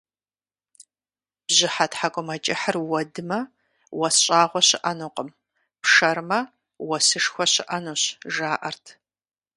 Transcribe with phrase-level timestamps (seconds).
[1.45, 3.39] Бжьыхьэ тхьэкӀумэкӀыхьыр уэдмэ,
[3.97, 5.29] уэс щӀагъуэ щыӀэнукъым,
[5.81, 6.39] пшэрмэ,
[6.87, 8.01] уэсышхуэ щыӀэнущ,
[8.33, 8.85] жаӀэрт.